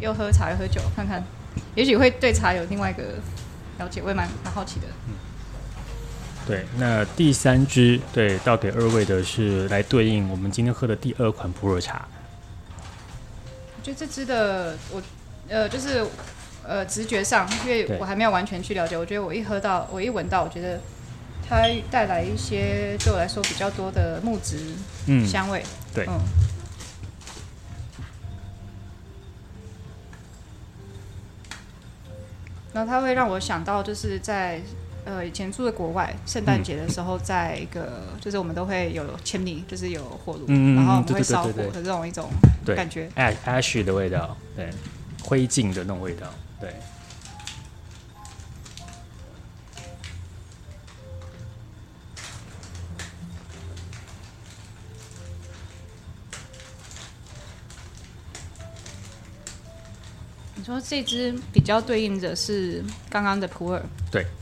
[0.00, 1.24] 又喝茶又喝酒，看看，
[1.74, 3.02] 也许会对茶有另外一个
[3.78, 4.86] 了解，我也蛮蛮好奇的。
[6.46, 12.06] 对，那第三支对倒给二位的是来对应我们今天喝的第二款普洱茶。
[13.88, 15.02] 我觉得这支的我
[15.48, 16.04] 呃就是
[16.62, 20.78] 呃直觉上，因为我还没有完全去了解，我觉得我一喝到，我一闻到，我觉得
[21.48, 24.58] 它带来一些对我来说比较多的木质
[25.06, 25.64] 嗯，香味。
[25.94, 26.20] 对嗯。
[32.74, 34.60] 然后它会让我想到，就是在
[35.08, 41.64] 呃以前住在国外，圣诞节的时候，在一个、就是我们都会有千米，就是有火炉，然后我们会烧火对对。
[41.64, 42.28] 对对的这种一种
[42.62, 42.76] 对。
[42.76, 43.08] 感觉。
[43.16, 44.68] ash 的味道，对，
[45.22, 46.26] 灰烬的那种味道，
[46.60, 46.74] 对。
[60.54, 64.37] 你说这只比较对应的是刚刚的普洱，这个应该会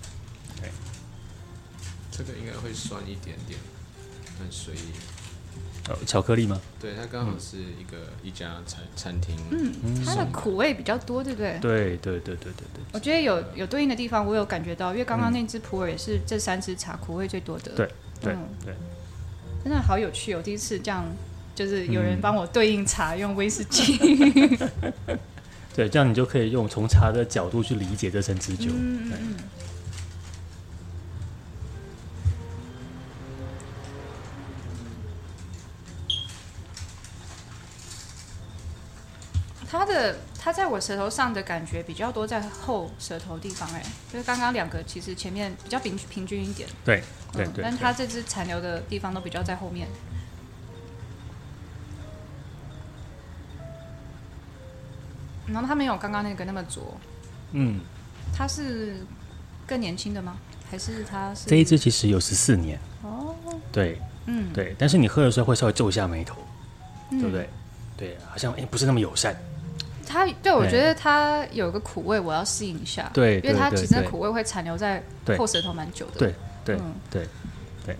[2.86, 3.58] 酸一点点，
[4.38, 4.92] 很随意。
[5.88, 6.60] 呃，巧克力吗？
[6.80, 11.58] 对，它刚好是一个一家餐餐厅，嗯它的苦味比较多，对不对？
[11.60, 17.70] 对对对对对对我觉得有有对应的地方，我有感觉到，因为刚刚那支普洱也是这三支茶苦味最多的。
[17.76, 17.88] 对
[18.20, 18.74] 对嗯对，
[19.62, 20.42] 真的好有趣哦！
[20.42, 21.04] 第一次这样，
[21.54, 23.96] 就是有人帮我对应茶用威士忌。
[25.76, 28.70] 对，这样你就可以用从茶的角度去理解这三支酒。
[28.72, 29.34] 嗯嗯嗯。
[40.76, 49.88] 我舌头上的感觉比较多在后舌头地方，哎，就是刚刚两个其实前面比较平平均一点，对对嗯，对，但它这支残留的地方都比较在后面。
[55.46, 56.94] 然后它没有刚刚那个那么浊，
[57.52, 57.80] 嗯，
[58.34, 58.96] 它是
[59.66, 60.36] 更年轻的吗？
[60.70, 62.78] 还是它是这一支其实有十四年。
[63.02, 63.34] 哦，
[63.72, 66.36] 对嗯，对，但是你喝的时候会稍微皱一下眉头，
[67.12, 67.48] 嗯对不对？
[67.96, 69.34] 对，好像哎、不是那么友善。
[70.06, 73.10] 它对我对觉得它有个苦味，我要适应一下。
[73.12, 75.36] 对因为它其实那苦味会残留在对。
[75.36, 76.12] 后舌头蛮久的。
[76.18, 76.76] 对对
[77.10, 77.26] 对
[77.84, 77.96] 对。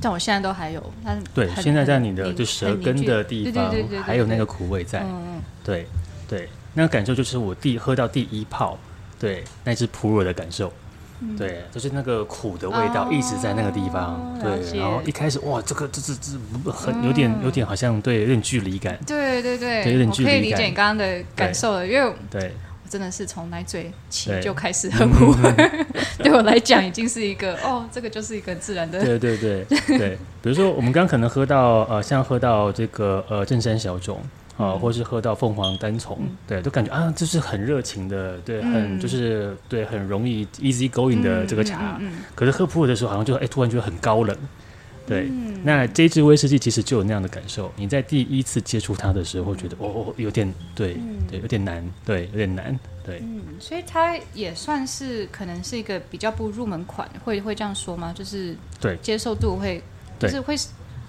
[0.00, 3.70] 但我现在都还有，但对，现在在你的就舌根的地方
[4.02, 5.00] 还有那个苦味在。
[5.00, 5.86] 嗯嗯，对
[6.26, 8.78] 对，那个感受就是我第喝到第一泡，
[9.18, 10.72] 对那只普洱的感受。
[11.20, 11.36] 嗯。
[11.36, 22.52] 对，就是那个苦的味道一直在那个地方，对，然后一开始哇，这个这这这很有点有点好像对有点距离感，对对对，对有点距离感可以理解你刚刚的感受了，因为我对。
[22.90, 25.86] 真的是从奶嘴起就开始喝普洱，
[26.24, 28.98] 对我来讲已经是一个哦，这个就是一个自然的。
[28.98, 29.64] 对对对
[29.96, 34.20] 对， 比如说我们刚刚可能喝到呃，像喝到这个呃正山小种
[34.60, 41.98] 啊，或是喝到凤凰单丛，对，都感觉啊，就是很热情的，对，很就是对，很容易 easy going 的这个茶。
[42.34, 44.36] 可是喝普洱的时候，好像就哎，突然觉得很高冷。
[45.06, 45.28] 对，
[45.64, 47.72] 那这支威士忌其实就有那样的感受。
[47.74, 50.96] 你在第一次接触它的时候，觉得哦，有点对，
[51.28, 53.18] 对，有点难，对，有点难，对。
[53.20, 58.12] 嗯，所以它也算是可能是一个比较不入门款，会会这样说吗？
[58.16, 59.82] 就是对接受度会，
[60.18, 60.54] 就是会。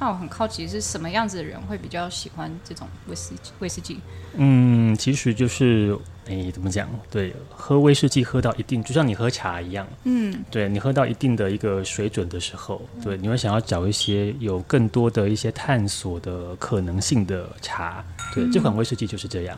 [0.02, 3.52] 那我很好奇是什么样子的人会比较喜欢这种威士忌？
[3.60, 4.00] 威士忌？
[4.36, 6.90] 嗯，其实就是诶，怎么讲？
[7.12, 9.88] 对，喝威士忌喝到一定，就像你喝茶一样。
[10.06, 18.04] 嗯，对你喝到一定的一个水准的时候，对，你会想要找一些有更多的一些探索的可能性的茶。
[18.34, 19.56] 对，这款威士忌就是这样。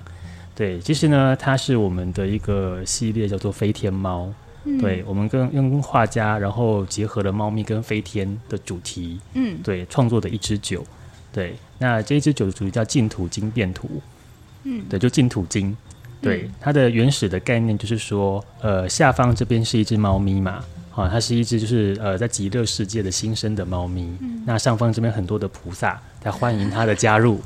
[0.54, 4.30] 对，其实呢，它是我们的一个系列，叫做飞天猫。
[4.80, 10.86] 对，我们跟用画家，然后结合了猫咪跟飞天的主题，嗯，对，创作的一支酒，
[11.34, 14.02] 对，那这一支酒的主题叫净土经变土，
[14.64, 15.76] 嗯，对，就净土经，
[16.22, 20.64] 对，它的原始的概念就是说，呃，下方这边是一只猫咪嘛，
[20.96, 24.10] 啊，它是一只就是呃在极乐世界的新生的猫咪，
[24.46, 27.42] 那上方这边很多的菩萨在欢迎它的加入。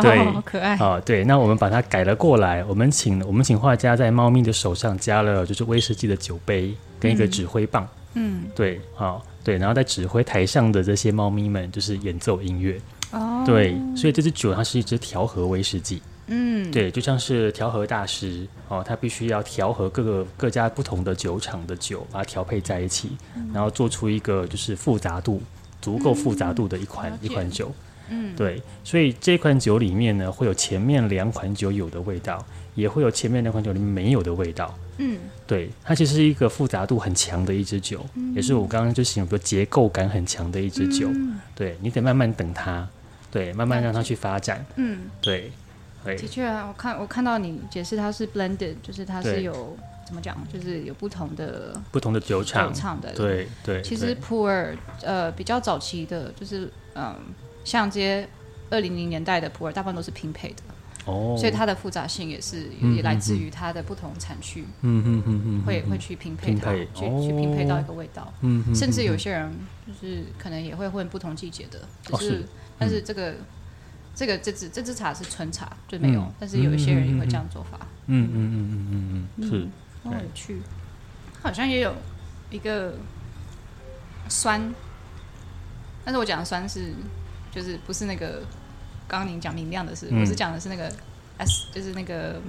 [0.00, 1.00] 对，好可爱啊！
[1.04, 2.64] 对，那我们把它改了过来。
[2.64, 7.86] 我们请我们请画家在猫咪的手上加了就是威士忌的酒杯跟一个指挥棒。
[8.14, 12.80] 嗯，对，好，对，然后在指挥台上的这些猫咪们就是演奏音乐。
[13.10, 16.00] 哦，对，所以这支酒它是一支调和威士忌。
[16.28, 23.16] 嗯，对，就像是调和大师哦，他必须要调和各个各家不同的酒厂的酒，把它调配在一起，
[23.52, 25.42] 然后做出一个就是复杂度
[25.80, 27.70] 足够复杂度的一款一款酒。
[28.08, 34.74] 嗯，对，所以这款酒里面呢，会有前面两款酒有的味道，也会有前面两款酒里面没有的味道。
[34.98, 41.08] 嗯，对，它其实是一个复杂度很强的一支酒，也是我刚刚就形容说结构感很强的一支酒。
[41.54, 42.86] 对你得慢慢等它，
[43.30, 44.64] 对，慢慢让它去发展。
[44.76, 45.50] 嗯，对，
[46.04, 49.74] 的确啊，我看我看到你解释它是 blended，就是它是有
[50.06, 53.12] 怎么讲，就是有不同的不同的酒厂厂的。
[53.14, 57.16] 对对，其实普洱呃比较早期的，就是嗯。
[57.64, 58.28] 像这些
[58.70, 60.62] 二零零年代的普洱，大部分都是拼配的，
[61.04, 69.52] 哦，所以它的复杂性也是也来自于它的不同产区，嗯嗯嗯嗯，会会去拼配它，去去拼配到一个味道，嗯甚至有些人
[69.86, 72.44] 就是可能也会混不同季节的，就是
[72.78, 73.34] 但是这个
[74.14, 79.68] 这个这支这支茶是纯茶就没有，但是有一些人也会这样做法，嗯嗯嗯嗯嗯嗯，是，
[80.08, 80.62] 很有趣，
[81.42, 81.94] 好像也有
[82.50, 82.94] 一个
[84.28, 84.74] 酸，
[86.04, 86.94] 但是我讲的酸是。
[87.52, 88.42] 就是不是那个
[89.06, 90.90] 刚刚您讲明亮的是，我是讲的是那个
[91.38, 92.40] S，就是那个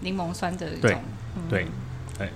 [0.00, 1.00] 柠檬酸的一种，
[1.48, 1.66] 对
[2.18, 2.28] 对。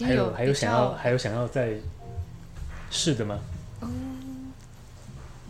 [0.00, 1.74] 还有还有想要还有想要再
[2.88, 3.38] 试的吗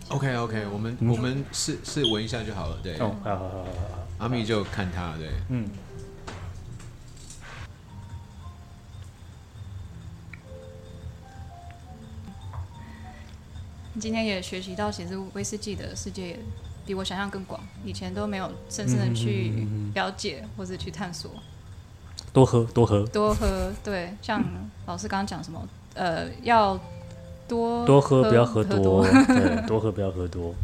[0.09, 2.95] ？OK OK，我们我们试试闻一下就好了，对。
[2.99, 5.69] 哦，好好好好好，阿米就看他，对，嗯。
[13.99, 16.39] 今天也学习到，其实威士忌的世界
[16.87, 21.31] 比我想象更广，以前都没有深深的去了解或者去探索。
[22.33, 23.73] 多喝，多喝，多喝。
[23.83, 24.43] 对，像
[24.87, 26.79] 老师刚刚讲什么，呃，要
[27.49, 29.05] 多多喝，不要喝多。
[29.05, 30.55] 对， 多喝不要喝多。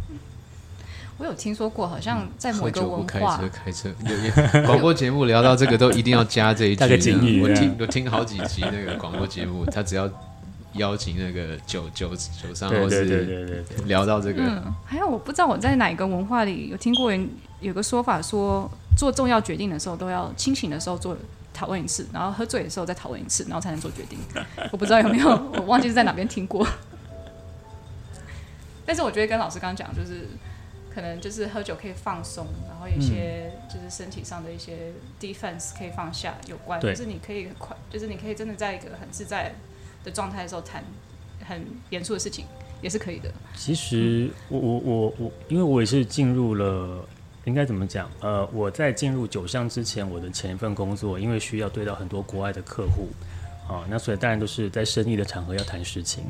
[1.19, 4.65] 我有听说过，好像在某个文化，开车开车。
[4.67, 7.41] 广播节目聊到这个都一定要加这一句。
[7.43, 10.09] 我听我听好几集那个广播节目，他只要。
[10.75, 14.43] 邀请那个酒酒酒商，或是聊到这个。
[14.43, 17.29] 嗯，还有我不知道我在哪一个文化里有听过人
[17.61, 21.17] 有个说法，说做重要决定的时候都要清醒的时候做
[21.53, 24.19] 讨论一次，然后喝醉的时候再讨论一次，然后才能做决定。
[24.73, 26.67] 我不知道有没有，我忘记是在哪边听过。
[28.85, 30.27] 但是我觉得跟老师刚刚讲，就是
[30.93, 39.55] 可能就是喝酒可以放松，然后有些就是身体上的一些 defense 可以放下有关，就是你可以很快，就是你可以真的在一个很自在。
[40.05, 40.85] 的状态的时候谈
[41.45, 42.45] 很严肃的事情
[42.81, 43.33] 也是可以的。
[43.57, 47.05] 其实我我我我，因为我也是进入了，
[47.45, 48.11] 应该怎么讲？
[48.21, 53.09] 呃，我在进入酒商之前，我的前一份工作，因为需要对到很多国外的客户，
[53.67, 56.25] 啊，那所以当然都是在生意的场合要谈事情，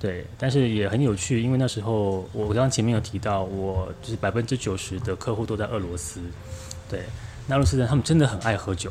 [0.00, 0.24] 对。
[0.38, 6.20] 但是也很有趣，因为那时候我刚刚前面有提到，我就是百分之九十的客户都在俄罗斯，
[6.88, 7.00] 对，
[7.48, 8.90] 俄罗斯人他们真的很爱喝酒，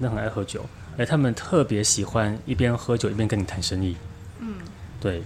[0.00, 0.64] 真的很爱喝酒。
[0.98, 3.96] 哎，他们特别喜欢一边喝酒一边跟你谈生意。
[4.40, 4.56] 嗯，
[5.00, 5.22] 对，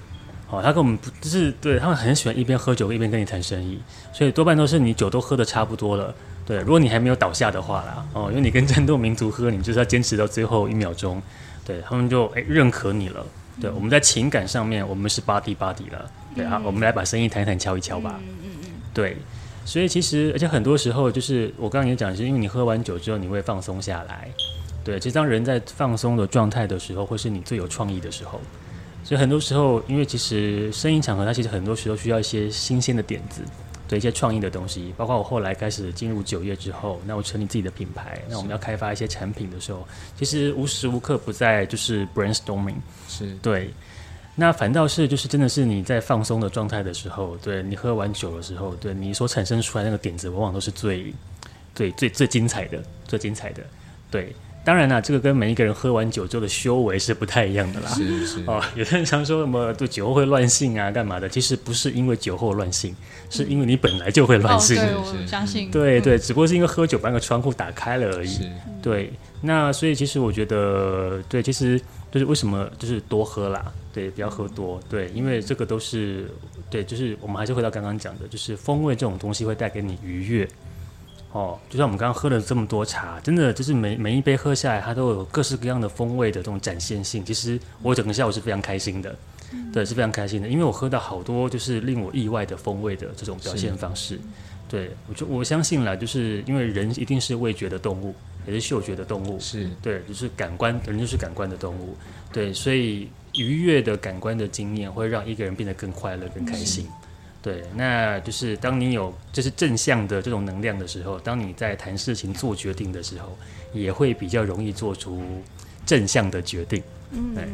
[0.50, 3.80] 哦，他跟我们不就是对他们很喜欢一边喝酒一边跟你谈生意，
[4.12, 6.14] 所以多半都是你酒都喝的差不多了。
[6.46, 11.20] 对，如果你还没有倒下的话啦，哦，因为你跟战斗民族喝，你就是要坚持到最后一秒钟。
[11.64, 13.24] 对他们就哎认可你了。
[13.60, 16.10] 对，我们在情感上面我们是 body body 了。
[16.34, 18.18] 对啊，我们来把生意谈一谈，敲一敲吧。
[18.20, 18.68] 嗯嗯嗯。
[18.92, 19.16] 对，
[19.64, 24.28] 所以其实而且很多时候就是我刚刚也讲，是因为你喝完酒之后你会放松下来。
[24.84, 28.40] 对，其实当人在放松的状态的时候，会是你最有创意的时候。
[29.04, 33.42] 所以很多时候，因为其实声音场合，它其实很多时候需要一些新鲜的点子，
[33.88, 34.94] 对一些创意的东西。
[34.96, 39.84] 包括我后来开始进入酒业之后，那我成立自己的品牌，那我们要开发一些产品的时候，
[40.16, 42.76] 其实无时无刻不在就是 brainstorming。
[43.08, 43.70] 是对。
[44.34, 51.12] 那反倒是就是真的是你在放松的状态的时候，对你喝完酒的时候，对你所产生出来那个点子，往往都是最、
[51.74, 53.62] 最、最最精彩的、最精彩的，
[54.10, 54.32] 对。
[54.64, 57.88] 当然啦，这个跟每一个人喝完酒之后的修为是不太一样的啦。
[57.88, 61.28] 是是哦，有的人常说什么对酒后会乱性啊，干嘛的？
[61.28, 62.94] 其实不是因为酒后乱性，
[63.28, 64.76] 是因为你本来就会乱性。
[64.76, 65.70] 对，我相信。
[65.70, 68.38] 对对，只不过是因为喝酒把那个窗户打开了而已。
[68.80, 71.80] 对，那所以其实我觉得，对，其实
[72.12, 76.30] 就是为什么就是多喝啦，对，不要喝多，对，因为这个都是
[76.70, 80.48] 对，就是我们还是回到刚刚讲的，就是风味这种东西会带给你愉悦。
[81.32, 87.24] 哦，就像我们刚刚喝了这么多茶，真的就是每每一杯喝下来，它都有各式各样的风味的这种展现性。
[87.24, 89.16] 其实我整个下午是非常开心的，
[89.72, 94.20] 对，是非常开心的，因为我喝到好多就是令我意外的风味的这种表现方式。
[94.68, 98.14] 对，我就我相信了，就是因为人一定是味觉的动物，
[98.46, 101.96] 也是嗅觉的动物，是对，就是感官，人就是感官的动物，
[102.30, 106.86] 对，所以愉悦的感官的经验会让一个人变得更快乐、更开心。
[107.42, 113.36] 对，那就是当你有就是正向的这种能量的时候，当你在谈事情、做决定的时候，
[113.72, 115.20] 也会比较容易做出
[115.84, 116.82] 正向的决定。
[117.10, 117.48] 嗯，对。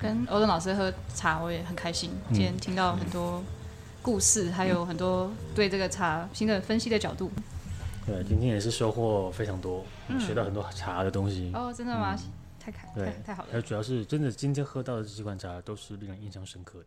[0.00, 2.10] 跟欧文老师喝茶，我也很开心。
[2.32, 3.44] 今天听到很多
[4.00, 7.30] 故事，还有很多对这个茶新的分析的角度。
[8.06, 9.84] 对，今天也是收获非常多，
[10.18, 11.52] 学到很多茶的东西。
[11.54, 12.18] 哦，真的吗？
[12.58, 13.50] 太开，太太好了。
[13.52, 16.86] 还主要是真的，今天喝到的这几款茶都是令人印象深刻的。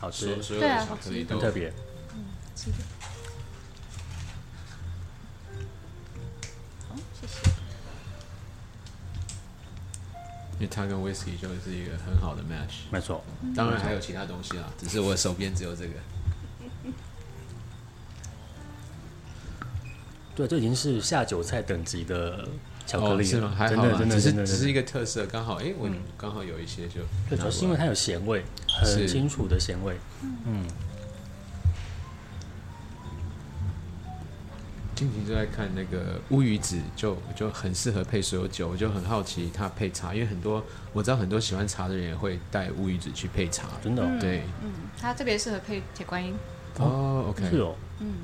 [0.00, 1.72] 好吃，对啊，很特别。
[2.14, 2.78] 嗯，吃点。
[6.88, 7.50] 好，谢谢。
[10.54, 13.24] 因为它跟 whisky 就是一个很好的 match，没错。
[13.54, 15.94] 当然还有其他东西啊，只是我手边只有这个。
[20.34, 22.48] 对，这已经是下酒菜等级的。
[22.88, 23.52] 巧克力是吗？
[23.54, 27.02] 还好真只是只是一个特色，刚好哎，我刚好有一些就。
[27.28, 29.94] 对，主要是因为它有咸味，很清楚的咸味。
[30.22, 30.66] 嗯。
[34.94, 40.64] 今天就在看那个乌鱼子，就就很适合配所有酒，我就很好奇它配茶，因为很多
[40.94, 44.02] 我知道很多喜欢茶的人也会带乌鱼子去配茶，真的。
[44.18, 44.44] 对。
[44.64, 46.34] 嗯，它特别适合配铁观音。
[46.78, 47.48] 哦，OK。
[47.50, 47.76] 是哦。
[48.00, 48.14] 嗯。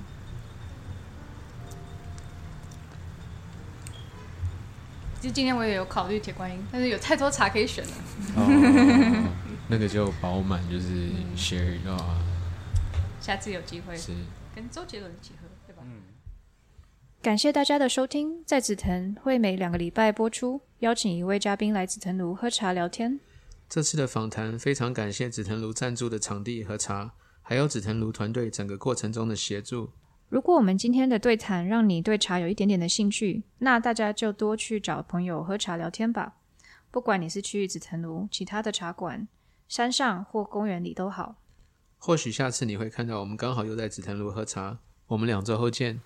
[5.24, 7.90] 其实今天我也有考虑铁观音，但是有太多茶可以选了。
[8.36, 9.32] 哦，
[9.70, 12.22] 那个就饱满，就是 share 啊。
[13.22, 14.12] 下次有机会是
[14.54, 15.82] 跟周杰伦一起喝，对吧？
[15.86, 16.02] 嗯。
[17.22, 23.18] 感谢大家的收听，在紫藤会每两个礼拜播出，邀请一位嘉宾来紫藤庐喝茶聊天。
[23.66, 29.88] 这次的访谈非常感谢紫藤庐赞助的场地和茶，还有紫藤庐团队整个过程中的协助。
[30.34, 36.34] 如果我们今天的对谈让你对茶有一点点的兴趣，那大家就多去找朋友喝茶聊天吧。
[36.90, 39.28] 不管你是去紫藤庐、其他的茶馆、
[39.68, 41.36] 山上或公园里都好。
[41.98, 44.80] 或许下次你会看到我们刚好又在紫藤庐喝茶。
[45.06, 46.00] 我们两周后见。